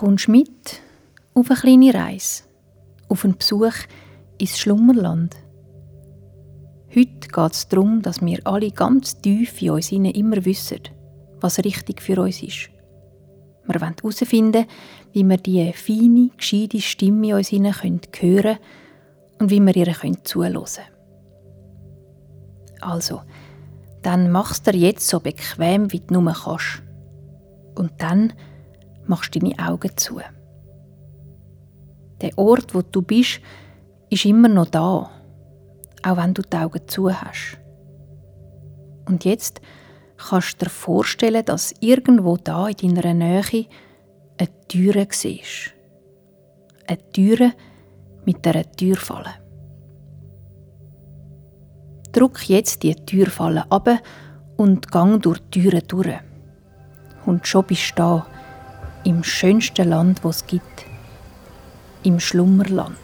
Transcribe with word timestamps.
Kommst 0.00 0.26
mit 0.26 0.80
auf 1.34 1.52
eine 1.52 1.60
kleine 1.60 1.94
Reise, 1.94 2.42
auf 3.08 3.24
einen 3.24 3.38
Besuch 3.38 3.74
ins 4.38 4.58
Schlummerland. 4.58 5.36
Heute 6.92 7.28
geht 7.28 7.52
es 7.52 7.68
darum, 7.68 8.02
dass 8.02 8.20
wir 8.20 8.40
alle 8.44 8.72
ganz 8.72 9.20
tief 9.20 9.62
in 9.62 9.70
uns 9.70 9.92
immer 9.92 10.44
wissen, 10.44 10.80
was 11.40 11.60
richtig 11.60 12.02
für 12.02 12.20
uns 12.20 12.42
ist. 12.42 12.70
Wir 13.66 13.80
wollen 13.80 13.94
herausfinden, 13.94 14.66
wie 15.12 15.22
wir 15.22 15.36
diese 15.36 15.72
feine, 15.74 16.30
gescheite 16.36 16.80
Stimme 16.80 17.28
in 17.28 17.34
uns 17.34 17.52
hören 17.52 18.00
können 18.10 18.58
und 19.38 19.50
wie 19.50 19.60
wir 19.60 19.76
ihr 19.76 19.94
zuhören 20.24 20.54
können. 20.54 20.88
Also, 22.80 23.20
dann 24.02 24.32
machst 24.32 24.66
du 24.66 24.72
dir 24.72 24.88
jetzt 24.88 25.06
so 25.06 25.20
bequem, 25.20 25.92
wie 25.92 26.00
du 26.00 26.14
nur 26.14 26.32
kannst. 26.32 26.82
Und 27.76 27.92
dann 27.98 28.32
machst 29.06 29.34
deine 29.34 29.58
Augen 29.58 29.90
zu. 29.96 30.20
Der 32.20 32.38
Ort, 32.38 32.74
wo 32.74 32.82
du 32.82 33.02
bist, 33.02 33.40
ist 34.10 34.24
immer 34.24 34.48
noch 34.48 34.66
da, 34.66 35.10
auch 36.02 36.16
wenn 36.16 36.34
du 36.34 36.42
die 36.42 36.56
Augen 36.56 36.86
zu 36.86 37.12
hast. 37.12 37.58
Und 39.06 39.24
jetzt 39.24 39.60
kannst 40.16 40.60
du 40.60 40.66
dir 40.66 40.70
vorstellen, 40.70 41.44
dass 41.44 41.74
irgendwo 41.80 42.36
da 42.36 42.68
in 42.68 42.94
deiner 42.94 43.14
Nähe 43.14 43.66
eine 44.38 44.66
Türe 44.68 45.06
siehst. 45.10 45.74
Eine 46.86 47.10
Türe 47.12 47.52
mit 48.24 48.46
einer 48.46 48.70
Türfalle. 48.70 49.34
Druck 52.12 52.48
jetzt 52.48 52.82
die 52.82 52.94
Türfalle 52.94 53.70
ab 53.70 53.88
und 54.56 54.90
gang 54.90 55.20
durch 55.20 55.40
die 55.50 55.62
Türe 55.62 55.82
durch. 55.82 56.20
Und 57.26 57.46
schon 57.46 57.64
bist 57.64 57.90
du 57.92 57.94
da, 57.96 58.26
im 59.04 59.22
schönsten 59.22 59.88
Land, 59.88 60.24
wo 60.24 60.30
es 60.30 60.46
gibt, 60.46 60.86
im 62.02 62.20
Schlummerland. 62.20 62.98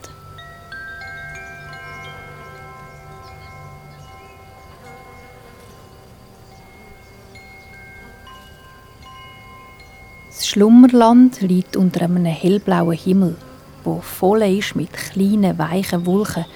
Das 10.29 10.49
Schlummerland 10.49 11.41
liegt 11.43 11.77
unter 11.77 12.03
einem 12.03 12.25
hellblauen 12.25 12.97
Himmel, 12.97 13.37
wo 13.85 14.01
voll 14.01 14.43
ist 14.43 14.75
mit 14.75 14.93
kleinen 14.93 15.59
weichen 15.59 16.07
Wolken, 16.07 16.47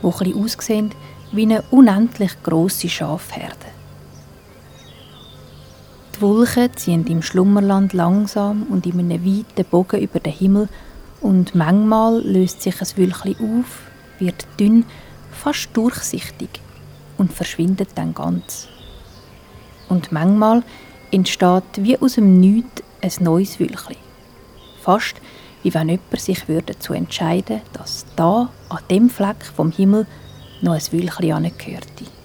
wo 0.00 0.14
ein 0.20 0.34
aussehen 0.34 0.90
wie 1.32 1.42
eine 1.42 1.62
unendlich 1.70 2.32
große 2.44 2.88
Schafherde. 2.88 3.75
Die 6.16 6.22
Wolken 6.22 6.74
ziehen 6.74 7.06
im 7.08 7.20
Schlummerland 7.20 7.92
langsam 7.92 8.62
und 8.70 8.86
in 8.86 8.98
einem 8.98 9.22
weiten 9.22 9.68
Bogen 9.70 10.00
über 10.00 10.18
den 10.18 10.32
Himmel 10.32 10.68
und 11.20 11.54
manchmal 11.54 12.22
löst 12.22 12.62
sich 12.62 12.80
ein 12.80 12.88
Wölkchen 12.96 13.60
auf, 13.60 13.82
wird 14.18 14.46
dünn, 14.58 14.86
fast 15.30 15.68
durchsichtig 15.74 16.48
und 17.18 17.34
verschwindet 17.34 17.90
dann 17.96 18.14
ganz. 18.14 18.66
Und 19.90 20.10
manchmal 20.10 20.62
entsteht 21.10 21.64
wie 21.76 21.98
aus 21.98 22.14
dem 22.14 22.40
Nichts 22.40 22.82
ein 23.02 23.12
neues 23.22 23.60
Wölkchen. 23.60 23.96
Fast 24.80 25.16
wie 25.62 25.74
wenn 25.74 25.90
jemand 25.90 26.20
sich 26.20 26.48
würde 26.48 26.78
zu 26.78 26.94
entscheiden, 26.94 27.60
dass 27.74 28.06
da 28.16 28.48
an 28.70 28.78
dem 28.90 29.10
Fleck 29.10 29.44
vom 29.54 29.70
Himmel 29.70 30.06
noch 30.62 30.72
ein 30.72 30.92
Wölkchen 30.92 31.32
angehörte. 31.32 32.15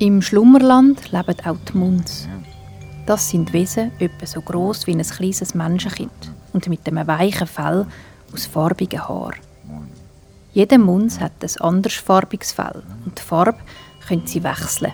Im 0.00 0.22
Schlummerland 0.22 1.10
leben 1.10 1.34
auch 1.44 1.56
die 1.68 1.76
Munds. 1.76 2.28
Das 3.04 3.30
sind 3.30 3.52
Wesen 3.52 3.90
etwa 3.98 4.26
so 4.26 4.40
groß 4.40 4.86
wie 4.86 4.92
ein 4.92 5.02
kleines 5.02 5.56
Menschenkind 5.56 6.32
und 6.52 6.68
mit 6.68 6.86
einem 6.86 7.04
weichen 7.08 7.48
Fell 7.48 7.84
aus 8.32 8.46
farbigen 8.46 9.08
Haaren. 9.08 9.40
Jeder 10.52 10.78
Muns 10.78 11.18
hat 11.18 11.32
ein 11.42 11.60
anderes 11.60 11.96
farbiges 11.96 12.52
Fell 12.52 12.84
und 13.04 13.18
die 13.18 13.22
Farbe 13.22 13.58
können 14.06 14.24
sie 14.24 14.44
wechseln, 14.44 14.92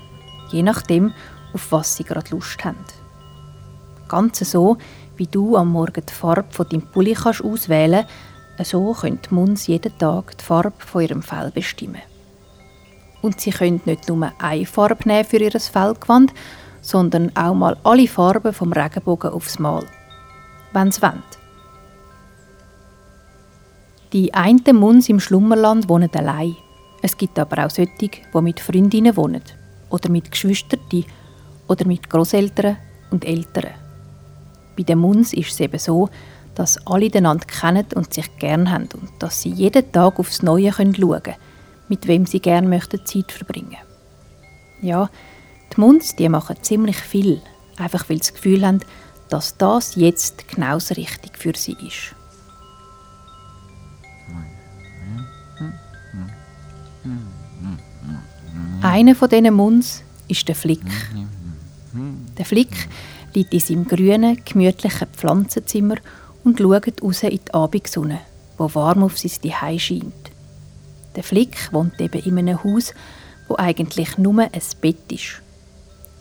je 0.50 0.62
nachdem, 0.62 1.12
auf 1.52 1.70
was 1.70 1.96
sie 1.96 2.04
gerade 2.04 2.30
Lust 2.30 2.64
haben. 2.64 2.78
Ganz 4.08 4.38
so, 4.38 4.78
wie 5.18 5.26
du 5.26 5.54
am 5.58 5.68
Morgen 5.72 6.02
die 6.08 6.14
Farbe 6.14 6.48
von 6.48 6.66
deinem 6.66 6.80
Pulli 6.80 7.14
auswählen 7.14 8.06
kannst, 8.56 8.70
so 8.70 8.94
können 8.94 9.20
die 9.20 9.34
Muns 9.34 9.66
jeden 9.66 9.98
Tag 9.98 10.38
die 10.38 10.44
Farbe 10.44 10.72
von 10.78 11.02
ihrem 11.02 11.22
Fell 11.22 11.50
bestimmen. 11.50 12.00
Und 13.24 13.40
sie 13.40 13.52
können 13.52 13.80
nicht 13.86 14.06
nur 14.06 14.30
eine 14.38 14.66
Farbe 14.66 15.08
nehmen 15.08 15.24
für 15.24 15.38
ihr 15.38 15.58
Fellgewand, 15.58 16.34
sondern 16.82 17.34
auch 17.34 17.54
mal 17.54 17.74
alle 17.82 18.06
Farben 18.06 18.52
vom 18.52 18.70
Regenbogen 18.70 19.30
aufs 19.30 19.58
Mal. 19.58 19.86
Wenn 20.74 20.92
sie 20.92 21.00
wollen. 21.00 21.22
Die 24.12 24.34
einen 24.34 24.76
Muns 24.76 25.08
im 25.08 25.20
Schlummerland 25.20 25.88
wohnen 25.88 26.10
allein. 26.14 26.54
Es 27.00 27.16
gibt 27.16 27.38
aber 27.38 27.64
auch 27.64 27.70
solche, 27.70 27.92
die 27.98 28.10
mit 28.42 28.60
Freundinnen 28.60 29.16
wohnen. 29.16 29.42
Oder 29.88 30.10
mit 30.10 30.30
Geschwistern 30.30 30.80
oder 31.66 31.86
mit 31.86 32.10
Großeltern 32.10 32.76
und 33.10 33.24
Eltern. 33.24 33.70
Bei 34.76 34.82
den 34.82 34.98
Muns 34.98 35.32
ist 35.32 35.52
es 35.52 35.60
eben 35.60 35.78
so, 35.78 36.10
dass 36.54 36.86
alle 36.86 37.10
einander 37.10 37.46
kennen 37.46 37.86
und 37.94 38.12
sich 38.12 38.36
gern 38.36 38.70
haben 38.70 38.90
und 38.92 39.08
dass 39.18 39.40
sie 39.40 39.48
jeden 39.48 39.90
Tag 39.92 40.18
aufs 40.18 40.42
Neue 40.42 40.70
schauen 40.70 40.92
können 40.92 41.36
mit 41.88 42.06
wem 42.06 42.26
sie 42.26 42.40
gerne 42.40 42.68
möchten 42.68 43.04
Zeit 43.04 43.32
verbringen. 43.32 43.78
Ja, 44.80 45.10
die 45.72 45.80
Munds, 45.80 46.16
die 46.16 46.28
machen 46.28 46.56
ziemlich 46.62 46.96
viel, 46.96 47.40
einfach 47.76 48.08
weil 48.08 48.16
sie 48.16 48.32
das 48.32 48.34
Gefühl 48.34 48.66
haben, 48.66 48.80
dass 49.28 49.56
das 49.56 49.94
jetzt 49.96 50.48
genau 50.48 50.74
das 50.74 50.96
Richtige 50.96 51.38
für 51.38 51.54
sie 51.56 51.76
ist. 51.86 52.14
Einer 58.82 59.14
von 59.14 59.28
diesen 59.28 59.54
Munds 59.54 60.02
ist 60.28 60.46
der 60.46 60.54
Flick. 60.54 60.84
Der 62.36 62.44
Flick 62.44 62.88
liegt 63.32 63.54
in 63.54 63.60
seinem 63.60 63.86
grünen, 63.86 64.42
gemütlichen 64.44 65.08
Pflanzenzimmer 65.08 65.96
und 66.44 66.58
schaut 66.58 67.02
raus 67.02 67.22
in 67.22 67.30
die 67.30 67.54
Abendsonne, 67.54 68.20
wo 68.58 68.72
warm 68.74 69.02
auf 69.02 69.18
sein 69.18 69.30
Zuhause 69.30 69.80
scheint. 69.80 70.23
Der 71.16 71.22
Flick 71.22 71.72
wohnt 71.72 72.00
eben 72.00 72.22
in 72.22 72.38
einem 72.38 72.62
Haus, 72.64 72.92
wo 73.48 73.56
eigentlich 73.56 74.18
nur 74.18 74.42
ein 74.42 74.50
Bett 74.80 75.12
ist. 75.12 75.42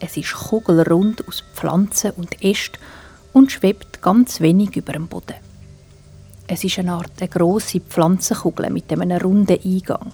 Es 0.00 0.16
ist 0.16 0.34
kugelrund 0.34 1.26
aus 1.26 1.42
Pflanzen 1.54 2.12
und 2.12 2.42
Ästen 2.42 2.78
und 3.32 3.50
schwebt 3.50 4.02
ganz 4.02 4.40
wenig 4.40 4.76
über 4.76 4.92
dem 4.92 5.08
Boden. 5.08 5.36
Es 6.46 6.62
ist 6.62 6.78
eine 6.78 6.92
Art 6.92 7.12
eine 7.20 7.28
grosse 7.28 7.80
Pflanzenkugel 7.80 8.70
mit 8.70 8.92
einem 8.92 9.18
runden 9.18 9.58
Eingang. 9.64 10.12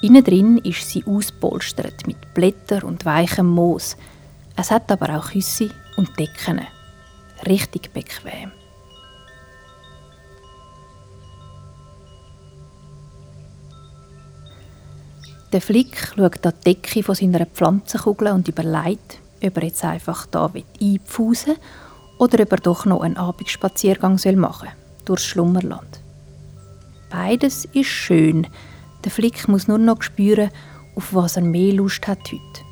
Innen 0.00 0.24
drin 0.24 0.58
ist 0.58 0.88
sie 0.88 1.04
auspolstert 1.04 2.06
mit 2.06 2.34
Blättern 2.34 2.82
und 2.82 3.04
weichem 3.04 3.46
Moos. 3.46 3.96
Es 4.56 4.70
hat 4.70 4.90
aber 4.90 5.18
auch 5.18 5.30
Küsse 5.30 5.70
und 5.96 6.18
Decken. 6.18 6.60
Richtig 7.46 7.92
bequem. 7.92 8.52
Der 15.54 15.60
Flick 15.60 16.12
schaut 16.16 16.44
an 16.44 16.52
die 16.66 16.74
Decke 16.74 17.04
von 17.04 17.14
seiner 17.14 17.46
Pflanzenkugel 17.46 18.32
und 18.32 18.48
überlegt, 18.48 19.20
ob 19.40 19.56
er 19.56 19.62
jetzt 19.62 19.84
einfach 19.84 20.26
da 20.26 20.50
einpfusen 20.82 21.54
oder 22.18 22.42
ob 22.42 22.50
er 22.50 22.58
doch 22.58 22.86
noch 22.86 23.02
einen 23.02 23.16
Abendspaziergang 23.16 24.18
machen 24.34 24.68
soll, 24.68 25.04
durchs 25.04 25.26
Schlummerland. 25.26 26.00
Beides 27.08 27.66
ist 27.66 27.86
schön. 27.86 28.48
Der 29.04 29.12
Flick 29.12 29.46
muss 29.46 29.68
nur 29.68 29.78
noch 29.78 30.02
spüren, 30.02 30.50
auf 30.96 31.14
was 31.14 31.36
er 31.36 31.42
mehr 31.42 31.74
Lust 31.74 32.08
hat 32.08 32.18
heute. 32.32 32.64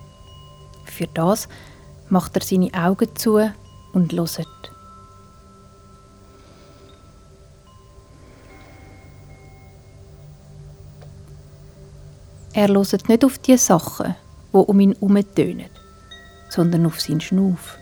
Für 0.84 1.06
das 1.14 1.48
macht 2.08 2.34
er 2.34 2.42
seine 2.42 2.74
Augen 2.74 3.14
zu 3.14 3.48
und 3.92 4.12
hört. 4.12 4.71
Er 12.54 12.68
hört 12.68 13.08
nicht 13.08 13.24
auf 13.24 13.38
die 13.38 13.56
Sachen, 13.56 14.14
die 14.52 14.56
um 14.56 14.78
ihn 14.78 14.92
herum 14.92 15.18
tönen, 15.34 15.70
sondern 16.50 16.84
auf 16.84 17.00
seinen 17.00 17.22
Schnuff. 17.22 17.78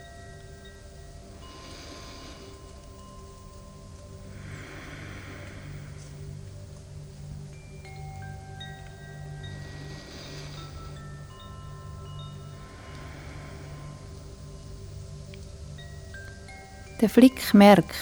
Der 17.00 17.08
Flick 17.08 17.54
merkt, 17.54 17.96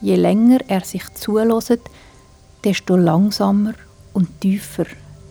je 0.00 0.16
länger 0.16 0.58
er 0.66 0.80
sich 0.80 1.08
zulässt, 1.14 1.78
desto 2.64 2.96
langsamer 2.96 3.74
und 4.14 4.40
tiefer 4.40 4.86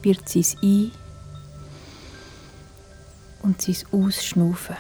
wird 0.07 0.29
sie 0.29 0.39
es 0.39 0.55
ein 0.63 0.91
und 3.41 3.61
sein 3.61 3.75
Ausschnaufen. 3.91 4.77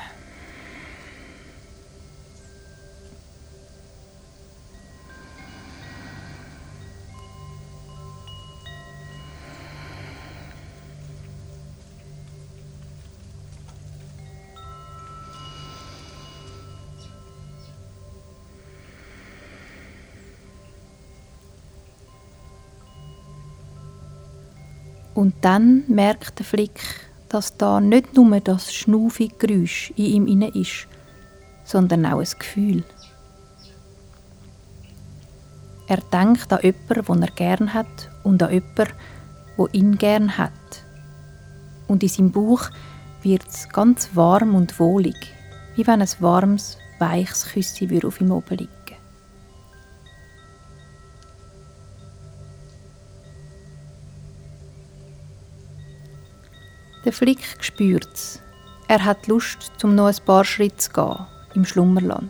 Dann 25.47 25.85
merkt 25.87 26.39
der 26.39 26.45
Flick, 26.45 26.81
dass 27.29 27.55
da 27.55 27.79
nicht 27.79 28.13
nur 28.17 28.37
das 28.41 28.73
schnaufige 28.73 29.47
Geräusch 29.47 29.93
in 29.95 30.05
ihm 30.05 30.27
inne 30.27 30.49
ist, 30.49 30.87
sondern 31.63 32.05
auch 32.05 32.19
ein 32.19 32.27
Gefühl. 32.37 32.83
Er 35.87 36.01
denkt 36.11 36.51
an 36.51 36.59
jemanden, 36.61 37.05
den 37.05 37.21
er 37.21 37.31
gern 37.31 37.73
hat 37.73 38.09
und 38.25 38.43
an 38.43 38.51
jemanden, 38.51 38.93
der 39.57 39.73
ihn 39.73 39.97
gern 39.97 40.37
hat. 40.37 40.51
Und 41.87 42.03
in 42.03 42.09
seinem 42.09 42.31
Bauch 42.33 42.69
wird 43.21 43.47
es 43.47 43.69
ganz 43.69 44.09
warm 44.15 44.53
und 44.53 44.77
wohlig, 44.81 45.15
wie 45.77 45.87
wenn 45.87 46.01
ein 46.01 46.09
warmes, 46.19 46.77
weiches 46.99 47.45
Küssi 47.53 48.01
auf 48.05 48.19
ihm 48.19 48.31
oben 48.31 48.57
liegen 48.57 48.76
Der 57.07 57.13
Flick 57.13 57.39
spürt 57.61 58.09
es. 58.13 58.41
Er 58.89 59.05
hat 59.05 59.27
Lust, 59.27 59.71
zum 59.77 59.95
noch 59.95 60.07
ein 60.07 60.25
paar 60.25 60.43
Schritte 60.43 60.75
zu 60.75 60.91
gehen, 60.91 61.25
im 61.55 61.63
Schlummerland. 61.63 62.29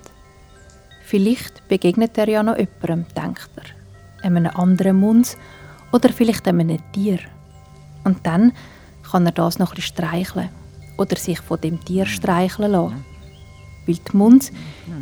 Vielleicht 1.03 1.67
begegnet 1.67 2.15
er 2.15 2.29
ja 2.29 2.43
noch 2.43 2.59
jemandem, 2.59 3.07
denkt 3.15 3.49
er. 3.55 3.63
Einem 4.23 4.45
anderen 4.45 4.99
Mund 4.99 5.35
oder 5.91 6.09
vielleicht 6.09 6.47
einem 6.47 6.77
Tier. 6.91 7.17
Und 8.03 8.23
dann 8.27 8.53
kann 9.01 9.25
er 9.25 9.31
das 9.31 9.57
noch 9.57 9.71
ein 9.71 9.77
bisschen 9.77 9.95
streicheln 9.95 10.49
oder 10.99 11.15
sich 11.15 11.39
von 11.39 11.59
dem 11.59 11.83
Tier 11.83 12.05
streicheln 12.05 12.73
lassen. 12.73 13.03
Weil 13.87 13.95
die 13.95 14.15
Mund, 14.15 14.51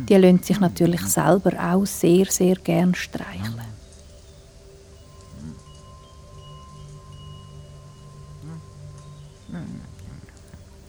die 0.08 0.14
lassen 0.14 0.42
sich 0.42 0.58
natürlich 0.58 1.02
selber 1.02 1.52
auch 1.62 1.84
sehr, 1.84 2.24
sehr 2.24 2.56
gern 2.56 2.94
streicheln. 2.94 3.75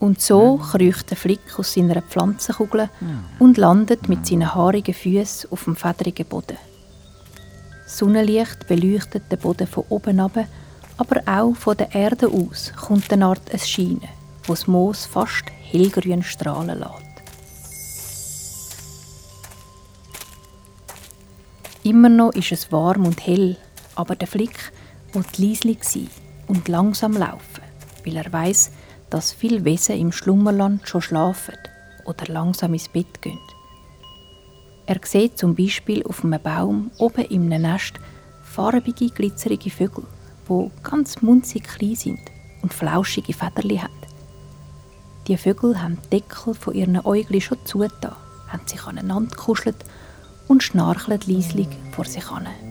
Und 0.08 0.22
so 0.22 0.56
kriecht 0.56 1.10
der 1.10 1.18
Flick 1.18 1.60
aus 1.60 1.74
seiner 1.74 2.02
Pflanzenkugel 2.02 2.90
und 3.40 3.58
landet 3.58 4.08
mit 4.08 4.26
seinen 4.26 4.56
haarigen 4.56 4.94
Füßen 4.94 5.52
auf 5.52 5.66
dem 5.66 5.76
fedrigen 5.76 6.26
Boden. 6.26 6.56
Sonnenlicht 7.86 8.68
beleuchtet 8.70 9.30
den 9.30 9.38
Boden 9.38 9.68
von 9.68 9.84
oben 9.90 10.22
ab, 10.22 10.46
aber 10.96 11.22
auch 11.26 11.54
von 11.56 11.76
der 11.76 11.94
Erde 11.94 12.30
aus 12.30 12.72
kommt 12.74 13.12
eine 13.12 13.26
Art 13.26 13.52
ein 13.52 13.60
Scheinen, 13.60 14.08
wo 14.46 14.54
das 14.54 14.66
Moos 14.66 15.06
fast 15.06 15.44
hellgrün 15.72 16.24
strahlen 16.24 16.80
lässt. 16.80 17.22
Immer 21.84 22.08
noch 22.08 22.32
ist 22.32 22.54
es 22.54 22.72
warm 22.72 23.06
und 23.06 23.28
hell, 23.28 23.58
aber 23.96 24.16
der 24.16 24.30
Flick 24.30 24.72
will 25.12 25.26
leislich 25.36 25.84
sein 25.84 26.08
und 26.48 26.70
langsam 26.70 27.12
laufen, 27.12 27.62
weil 28.06 28.16
er 28.16 28.32
weiß, 28.32 28.72
dass 29.10 29.32
viele 29.32 29.64
Wesen 29.66 29.98
im 29.98 30.12
Schlummerland 30.12 30.88
schon 30.88 31.02
schlafen 31.02 31.56
oder 32.06 32.26
langsam 32.28 32.74
ins 32.74 32.90
Bett 32.90 33.22
gehen. 33.22 33.40
Er 34.86 35.00
sieht 35.04 35.38
zum 35.38 35.56
Beispiel 35.56 36.04
auf 36.04 36.24
einem 36.24 36.42
Baum 36.42 36.92
oben 36.98 37.26
im 37.26 37.50
Nest 37.50 37.96
farbige, 38.42 39.10
glitzerige 39.10 39.70
Vögel, 39.70 40.06
die 40.50 40.72
ganz 40.84 41.22
munzig 41.22 41.64
klein 41.64 41.96
sind 41.96 42.22
und 42.62 42.74
flauschige 42.74 43.34
Federli 43.34 43.78
haben. 43.78 43.94
Die 45.28 45.36
Vögel 45.36 45.82
haben 45.82 45.98
die 46.06 46.22
Deckel 46.22 46.54
von 46.54 46.74
ihren 46.74 47.06
Äugli 47.06 47.42
schon 47.42 47.58
zugetan, 47.66 48.16
haben 48.48 48.66
sich 48.66 48.82
aneinander 48.86 49.32
gekuschelt 49.32 49.84
und 50.48 50.64
schnarcheln 50.64 51.20
leislich 51.28 51.68
vor 51.92 52.06
sich 52.06 52.30
hin. 52.30 52.67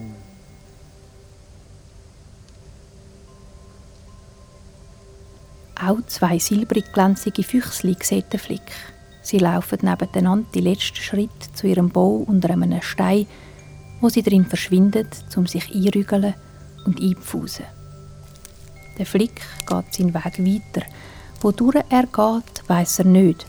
Auch 5.79 6.01
zwei 6.07 6.39
silbrig 6.39 6.91
glänzige 6.91 7.43
Füchsli 7.43 7.95
sieht 8.01 8.33
der 8.33 8.39
Flick. 8.39 8.71
Sie 9.21 9.37
laufen 9.37 9.79
nebeneinander 9.81 10.47
die 10.53 10.61
letzten 10.61 10.95
Schritte 10.95 11.51
zu 11.53 11.67
ihrem 11.67 11.89
Bau 11.89 12.23
unter 12.25 12.49
einem 12.49 12.81
Stein, 12.81 13.27
wo 14.01 14.09
sie 14.09 14.23
drin 14.23 14.45
verschwindet, 14.45 15.25
um 15.35 15.45
sich 15.45 15.73
einrügeln 15.73 16.33
und 16.85 17.01
einpfusen. 17.01 17.65
Der 18.97 19.05
Flick 19.05 19.41
geht 19.67 19.93
seinen 19.93 20.13
Weg 20.13 20.39
weiter. 20.39 20.87
Wodurch 21.41 21.83
er 21.89 22.07
geht, 22.07 22.67
weiß 22.67 22.99
er 22.99 23.05
nicht. 23.05 23.45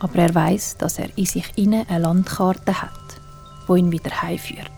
Aber 0.00 0.16
er 0.16 0.34
weiß, 0.34 0.78
dass 0.78 0.98
er 0.98 1.16
in 1.16 1.26
sich 1.26 1.46
inne 1.54 1.86
eine 1.88 2.00
Landkarte 2.00 2.82
hat, 2.82 3.20
wo 3.68 3.76
ihn 3.76 3.92
wieder 3.92 4.22
heimführt. 4.22 4.71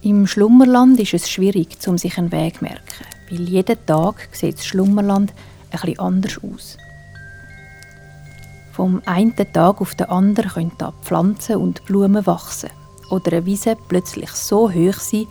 Im 0.00 0.28
Schlummerland 0.28 1.00
ist 1.00 1.14
es 1.14 1.28
schwierig, 1.28 1.76
um 1.88 1.98
sich 1.98 2.18
einen 2.18 2.30
Weg 2.30 2.58
zu 2.58 2.64
merken, 2.64 3.04
weil 3.28 3.40
jeden 3.40 3.84
Tag 3.84 4.28
sieht 4.30 4.58
das 4.58 4.66
Schlummerland 4.66 5.32
etwas 5.72 5.98
anders 5.98 6.38
aus. 6.38 6.78
Vom 8.72 9.02
einen 9.06 9.34
Tag 9.34 9.80
auf 9.80 9.96
den 9.96 10.08
anderen 10.08 10.52
können 10.52 10.72
da 10.78 10.92
Pflanzen 11.02 11.56
und 11.56 11.84
Blumen 11.86 12.26
wachsen 12.26 12.70
oder 13.10 13.32
eine 13.32 13.46
Wiese 13.46 13.76
plötzlich 13.88 14.30
so 14.30 14.72
hoch 14.72 15.00
sein, 15.00 15.26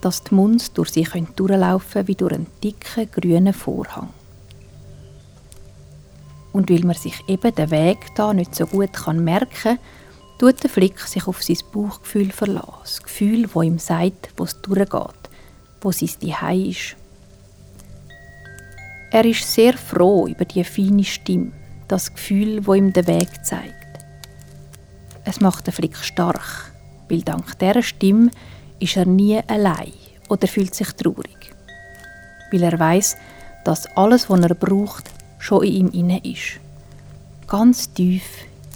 dass 0.00 0.24
die 0.24 0.34
Munds 0.34 0.72
durch 0.72 0.90
sie 0.90 1.06
durchlaufen 1.36 1.92
können 1.92 2.08
wie 2.08 2.14
durch 2.16 2.32
einen 2.32 2.46
dicken 2.62 3.08
grünen 3.12 3.54
Vorhang. 3.54 4.08
Und 6.52 6.70
weil 6.70 6.80
man 6.80 6.96
sich 6.96 7.22
eben 7.28 7.54
den 7.54 7.70
Weg 7.70 7.98
da 8.16 8.34
nicht 8.34 8.56
so 8.56 8.66
gut 8.66 8.90
merken 9.14 9.48
kann, 9.62 9.78
tut 10.38 10.62
der 10.62 10.70
Flick 10.70 11.00
sich 11.00 11.26
auf 11.26 11.42
sein 11.42 11.58
Bauchgefühl 11.72 12.30
verlassen. 12.30 12.72
Das 12.82 13.02
Gefühl, 13.02 13.48
das 13.52 13.64
ihm 13.64 13.78
sagt, 13.78 14.30
wo 14.36 14.44
es 14.44 14.60
durchgeht, 14.62 15.28
wo 15.80 15.92
sein 15.92 16.08
Zuhause 16.08 16.68
ist. 16.68 16.96
Er 19.10 19.24
ist 19.24 19.52
sehr 19.52 19.76
froh 19.76 20.26
über 20.26 20.44
die 20.44 20.62
feine 20.64 21.04
Stimme, 21.04 21.52
das 21.88 22.12
Gefühl, 22.12 22.66
wo 22.66 22.74
ihm 22.74 22.92
den 22.92 23.06
Weg 23.06 23.44
zeigt. 23.44 23.74
Es 25.24 25.40
macht 25.40 25.66
den 25.66 25.74
Flick 25.74 25.96
stark, 25.96 26.72
weil 27.08 27.22
dank 27.22 27.58
dieser 27.58 27.82
Stimme 27.82 28.30
ist 28.78 28.96
er 28.96 29.06
nie 29.06 29.40
allein 29.46 29.92
oder 30.28 30.46
fühlt 30.46 30.74
sich 30.74 30.92
traurig. 30.92 31.54
Weil 32.52 32.62
er 32.62 32.78
weiß, 32.78 33.16
dass 33.64 33.86
alles, 33.96 34.30
was 34.30 34.40
er 34.40 34.54
braucht, 34.54 35.10
schon 35.38 35.64
in 35.64 35.74
ihm 35.74 35.88
inne 35.88 36.24
ist. 36.24 36.60
Ganz 37.46 37.92
tief 37.92 38.22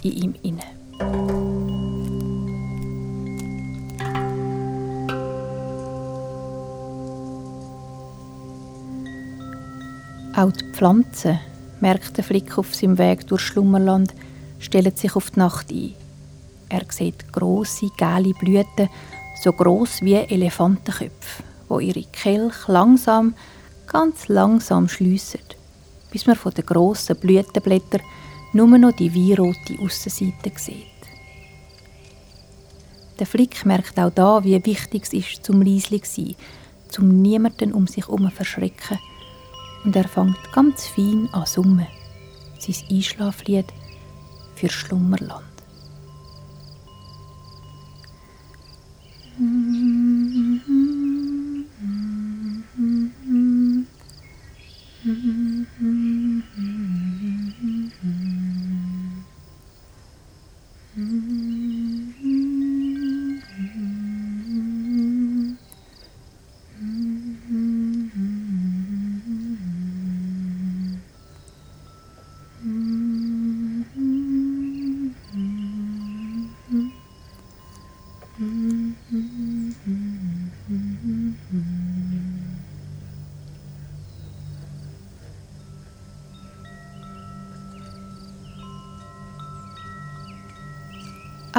in 0.03 0.11
ihm 0.11 0.35
inne. 0.43 1.42
Auch 10.35 10.51
die 10.51 10.65
Pflanzen, 10.71 11.39
merkt 11.79 12.17
der 12.17 12.23
Flick 12.23 12.57
auf 12.57 12.73
seinem 12.73 12.97
Weg 12.97 13.27
durch 13.27 13.41
Schlummerland, 13.41 14.15
stellen 14.57 14.95
sich 14.95 15.15
auf 15.15 15.29
die 15.29 15.39
Nacht 15.39 15.71
ein. 15.71 15.93
Er 16.69 16.81
sieht 16.89 17.31
grosse, 17.31 17.91
gelbe 17.97 18.33
Blüten, 18.39 18.89
so 19.39 19.53
gross 19.53 20.01
wie 20.01 20.15
Elefantenköpfe, 20.15 21.43
wo 21.69 21.79
ihre 21.79 22.05
Kelch 22.05 22.67
langsam, 22.67 23.35
ganz 23.85 24.27
langsam 24.27 24.89
schliessen, 24.89 25.41
bis 26.09 26.25
man 26.25 26.35
von 26.35 26.51
den 26.51 26.65
grossen 26.65 27.15
Blütenblättern 27.15 28.01
nur 28.53 28.75
noch 28.79 28.95
die 28.95 29.13
weinrote 29.13 29.77
Aussenseite 29.79 30.51
sieht. 30.55 30.87
Der 33.19 33.27
Flick 33.27 33.67
merkt 33.67 33.99
auch 33.99 34.09
da, 34.09 34.43
wie 34.43 34.65
wichtig 34.65 35.03
es 35.03 35.13
ist, 35.13 35.45
zum 35.45 35.61
leislich 35.61 36.05
zu 36.05 36.21
sein, 36.21 36.35
zum 36.89 37.21
niemanden 37.21 37.71
um 37.71 37.85
sich 37.85 38.07
herum 38.07 38.31
verschrecken 38.31 38.97
und 39.83 39.95
er 39.95 40.07
fängt 40.07 40.51
ganz 40.51 40.87
fein 40.87 41.29
an 41.31 41.45
summen, 41.45 41.87
sein 42.59 42.75
Einschlaflied 42.89 43.65
für 44.55 44.69
Schlummerland. 44.69 45.52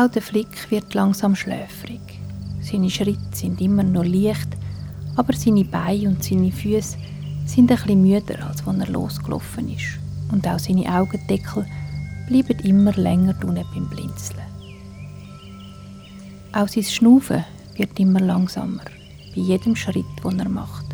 Auch 0.05 0.11
der 0.11 0.21
Flick 0.21 0.71
wird 0.71 0.93
langsam 0.93 1.35
schläfrig. 1.35 2.01
Seine 2.61 2.91
Schritte 2.91 3.19
sind 3.33 3.59
immer 3.63 3.83
noch 3.83 4.05
leicht, 4.05 4.49
aber 5.17 5.33
seine 5.33 5.65
Beine 5.65 6.11
und 6.11 6.23
seine 6.23 6.53
Füße 6.53 6.99
sind 7.47 7.69
bisschen 7.69 8.03
müder, 8.03 8.47
als 8.47 8.67
wenn 8.67 8.83
er 8.83 8.89
losgelaufen 8.89 9.71
ist. 9.71 9.99
Und 10.31 10.47
auch 10.47 10.59
seine 10.59 10.95
Augendeckel 10.95 11.65
bleiben 12.29 12.59
immer 12.65 12.93
länger 12.93 13.35
unten 13.45 13.65
beim 13.73 13.89
Blinzeln. 13.89 14.43
Auch 16.53 16.69
sein 16.69 16.85
Schnaufen 16.85 17.43
wird 17.77 17.99
immer 17.99 18.21
langsamer, 18.21 18.85
bei 19.35 19.41
jedem 19.41 19.75
Schritt, 19.75 20.05
den 20.23 20.39
er 20.39 20.51
macht. 20.51 20.85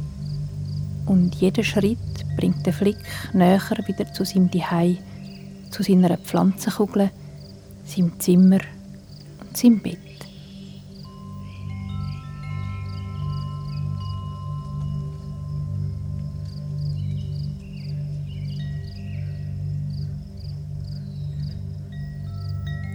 Und 1.06 1.34
jeder 1.34 1.64
Schritt 1.64 1.98
bringt 2.36 2.64
den 2.64 2.72
Flick 2.72 2.98
näher 3.32 3.60
wieder 3.86 4.12
zu 4.12 4.24
seinem 4.24 4.52
Zuhause, 4.52 4.98
zu 5.70 5.82
seiner 5.82 6.16
Pflanzenkugel, 6.16 7.10
seinem 7.84 8.20
Zimmer 8.20 8.60
seinem 9.56 9.80
Bett. 9.80 9.98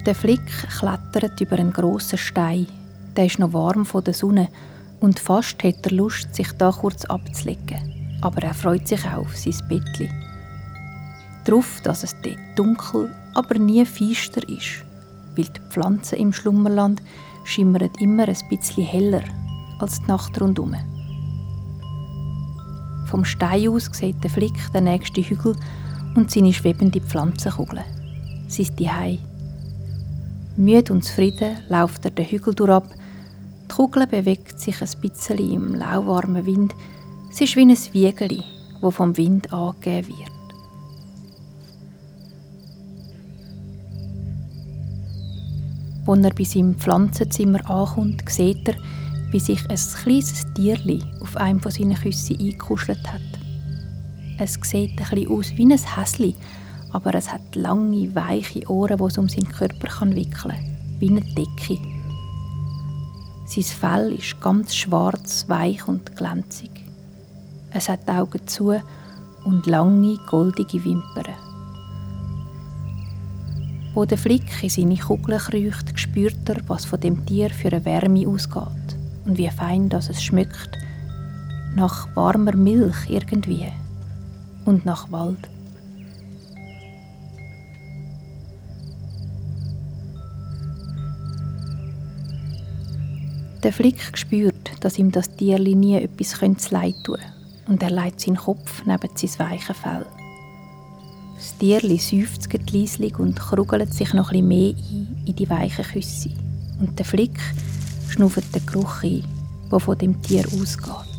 Der 0.06 0.14
Flick 0.14 0.46
klettert 0.78 1.42
über 1.42 1.58
einen 1.58 1.74
grossen 1.74 2.20
Stein. 2.20 2.68
Der 3.16 3.26
ist 3.26 3.40
noch 3.40 3.54
warm 3.54 3.88
von 3.88 4.04
der 4.04 4.14
Sonne 4.14 4.50
und 5.00 5.20
fast 5.20 5.64
hat 5.64 5.84
er 5.84 5.92
Lust, 5.94 6.36
sich 6.36 6.52
da 6.52 6.72
kurz 6.72 7.06
abzulegen. 7.06 8.20
Aber 8.22 8.44
er 8.44 8.54
freut 8.54 8.88
sich 8.88 9.04
auch 9.06 9.26
auf 9.26 9.36
sein 9.36 9.56
Bettli. 9.68 10.12
Darauf, 11.44 11.82
dass 11.82 12.04
es 12.04 12.16
dort 12.22 12.38
dunkel, 12.56 13.10
aber 13.34 13.58
nie 13.58 13.84
feister 13.84 14.48
ist, 14.48 14.84
weil 15.36 15.46
die 15.46 15.62
Pflanzen 15.70 16.18
im 16.18 16.34
Schlummerland 16.34 17.02
schimmern 17.44 17.90
immer 18.00 18.28
ein 18.28 18.38
bisschen 18.50 18.86
heller 18.86 19.24
als 19.80 20.02
die 20.02 20.08
Nacht 20.08 20.40
rundum. 20.42 20.76
Vom 23.08 23.24
Stein 23.24 23.70
aus 23.70 23.90
sieht 23.94 24.24
der 24.24 24.32
Flick 24.32 24.56
den 24.74 24.86
nächsten 24.86 25.24
Hügel 25.24 25.56
und 26.16 26.32
seine 26.32 26.54
schwebende 26.54 27.02
Pflanzenkugel. 27.02 27.84
Sie 28.48 28.64
ist 28.64 28.80
die 28.80 28.90
Hei. 28.90 29.20
Müde 30.58 30.94
und 30.94 31.04
zufrieden 31.04 31.58
läuft 31.70 32.06
er 32.06 32.12
den 32.12 32.26
Hügel 32.26 32.56
durchab. 32.56 32.88
Die 33.64 33.76
Kugel 33.76 34.08
bewegt 34.08 34.60
sich 34.60 34.82
ein 34.82 35.02
bisschen 35.02 35.38
im 35.38 35.76
lauwarmen 35.76 36.46
Wind. 36.46 36.74
Sie 37.30 37.44
ist 37.44 37.56
wie 37.56 37.62
ein 37.62 37.78
Wiegeli, 37.94 38.44
wo 38.82 38.92
vom 38.92 39.18
Wind 39.18 39.52
angegeben 39.52 40.08
wird. 40.18 40.35
Als 46.08 46.24
er 46.24 46.34
bei 46.34 46.44
seinem 46.44 46.76
Pflanzenzimmer 46.76 47.68
ankommt, 47.70 48.30
sieht 48.30 48.68
er, 48.68 48.76
wie 49.32 49.40
sich 49.40 49.62
ein 49.70 49.80
kleines 50.04 50.46
Tierli 50.54 51.04
auf 51.22 51.36
einem 51.38 51.60
von 51.60 51.72
seinen 51.72 51.96
Küssen 51.96 52.40
eingekuschelt 52.40 53.12
hat. 53.12 53.22
Es 54.38 54.54
sieht 54.62 54.96
bisschen 54.98 55.30
aus 55.30 55.52
wie 55.56 55.66
ein 55.66 55.72
Häsli, 55.72 56.36
aber 56.92 57.16
es 57.16 57.32
hat 57.32 57.56
lange, 57.56 58.14
weiche 58.14 58.70
Ohren, 58.70 58.98
die 58.98 59.04
es 59.04 59.18
um 59.18 59.28
seinen 59.28 59.50
Körper 59.50 59.90
wickeln 60.16 60.32
kann, 60.32 60.78
wie 61.00 61.10
eine 61.10 61.22
Decke. 61.22 61.80
Sein 63.48 63.64
Fell 63.64 64.14
ist 64.14 64.40
ganz 64.42 64.76
schwarz, 64.76 65.46
weich 65.48 65.88
und 65.88 66.16
glänzig. 66.16 66.72
Es 67.72 67.90
hat 67.90 68.08
Augen 68.08 68.48
zu 68.48 68.74
und 69.44 69.66
lange, 69.66 70.18
goldige 70.28 70.84
Wimpern. 70.84 71.45
Wo 73.96 74.04
der 74.04 74.18
Flick 74.18 74.62
in 74.62 74.70
seine 74.70 74.98
Kugeln 74.98 75.40
kriecht, 75.40 75.98
spürt 75.98 76.50
er, 76.50 76.58
was 76.68 76.84
von 76.84 77.00
dem 77.00 77.26
Tier 77.26 77.50
für 77.50 77.70
eine 77.70 77.86
Wärme 77.86 78.28
ausgeht 78.28 78.98
und 79.24 79.38
wie 79.38 79.50
fein 79.50 79.88
das 79.88 80.10
es 80.10 80.22
schmeckt. 80.22 80.78
Nach 81.78 82.14
warmer 82.14 82.58
Milch 82.58 83.10
irgendwie 83.10 83.72
und 84.66 84.86
nach 84.86 85.10
Wald. 85.14 85.50
Der 93.64 93.72
Flick 93.72 94.18
spürt, 94.18 94.72
dass 94.82 95.00
ihm 95.00 95.14
das 95.14 95.34
Tierli 95.38 95.74
nie 95.74 95.96
etwas 95.96 96.70
leid 96.70 96.96
tun 97.06 97.16
könnte 97.16 97.34
und 97.68 97.82
er 97.82 97.92
legt 97.92 98.20
seinen 98.20 98.36
Kopf 98.36 98.84
neben 98.86 99.10
sein 99.16 99.50
weiches 99.50 99.78
Fell. 99.78 100.06
Das 101.56 101.60
Tierli 101.62 101.98
seufzt 102.00 102.50
leislich 102.74 103.18
und 103.18 103.40
krugelt 103.40 103.94
sich 103.94 104.14
noch 104.14 104.34
etwas 104.34 104.44
mehr 104.44 104.74
ein 104.74 105.24
in 105.26 105.36
die 105.38 105.50
weichen 105.50 105.86
Küsse. 105.86 106.30
Und 106.82 107.00
der 107.00 107.06
Flick 107.06 107.40
schnauft 108.10 108.54
den 108.54 108.66
Geruch 108.66 109.04
ein, 109.04 109.24
der 109.72 109.80
von 109.80 109.98
dem 109.98 110.22
Tier 110.22 110.44
ausgeht. 110.48 111.15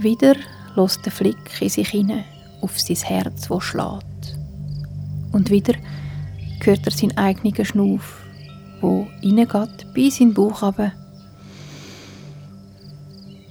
Wieder 0.00 0.34
lässt 0.76 1.04
der 1.04 1.12
Flick 1.12 1.60
in 1.60 1.68
sich 1.68 1.90
hinein 1.90 2.24
auf 2.62 2.80
sein 2.80 2.96
Herz, 2.96 3.48
das 3.48 3.62
schlägt. 3.62 4.38
Und 5.30 5.50
wieder 5.50 5.74
hört 6.62 6.86
er 6.86 6.90
seinen 6.90 7.18
eigenen 7.18 7.66
Schnuff, 7.66 8.24
wo 8.80 9.06
reingeht 9.22 9.92
bis 9.92 10.20
in 10.20 10.30
den 10.30 10.34
Bauch 10.34 10.62
runter 10.62 10.92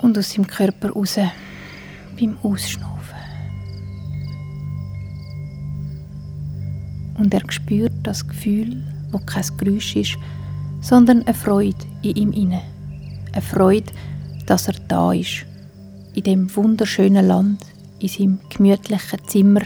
und 0.01 0.17
aus 0.17 0.31
seinem 0.31 0.47
Körper 0.47 0.89
raus 0.89 1.19
beim 2.19 2.35
Ausschnaufen. 2.41 3.19
Und 7.19 7.31
er 7.31 7.43
spürt 7.51 7.93
das 8.01 8.27
Gefühl, 8.27 8.81
wo 9.11 9.19
kein 9.19 9.45
Geräusch 9.57 9.95
ist, 9.95 10.17
sondern 10.81 11.21
eine 11.21 11.35
Freude 11.35 11.85
in 12.01 12.15
ihm 12.15 12.31
inne. 12.31 12.63
Eine 13.33 13.41
Freude, 13.43 13.93
dass 14.47 14.67
er 14.67 14.75
da 14.87 15.13
ist 15.13 15.45
in 16.19 16.23
dem 16.23 16.55
wunderschönen 16.55 17.25
Land, 17.25 17.65
in 17.99 18.09
seinem 18.09 18.39
gemütlichen 18.49 19.19
Zimmer 19.27 19.61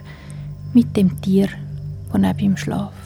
mit 0.74 0.96
dem 0.96 1.20
Tier, 1.20 1.50
das 2.12 2.22
neben 2.22 2.40
ihm 2.40 2.58
schläft. 2.58 3.03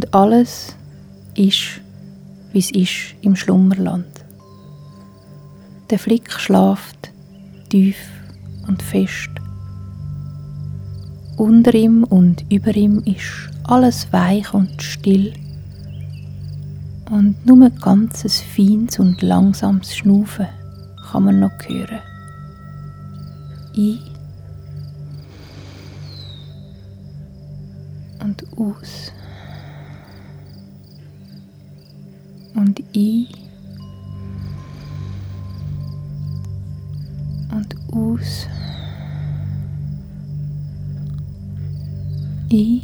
Und 0.00 0.14
alles 0.14 0.74
ist, 1.34 1.82
wie 2.52 2.58
es 2.58 2.70
ist 2.70 3.14
im 3.20 3.36
Schlummerland. 3.36 4.06
Der 5.90 5.98
Flick 5.98 6.32
schlaft 6.32 7.10
tief 7.68 7.98
und 8.66 8.82
fest. 8.82 9.28
Unter 11.36 11.74
ihm 11.74 12.04
und 12.04 12.50
über 12.50 12.74
ihm 12.74 13.02
ist 13.04 13.50
alles 13.64 14.10
weich 14.10 14.54
und 14.54 14.82
still. 14.82 15.34
Und 17.10 17.36
nur 17.44 17.66
ein 17.66 17.78
ganzes 17.78 18.40
feines 18.40 18.98
und 18.98 19.20
langsames 19.20 19.94
Schnaufen 19.94 20.48
kann 21.10 21.24
man 21.24 21.40
noch 21.40 21.68
hören. 21.68 22.00
Ein 23.76 23.98
und 28.22 28.46
aus. 28.56 29.12
Und 32.54 32.82
ein 32.94 33.26
und 37.50 37.76
aus. 37.92 38.46
I 42.52 42.82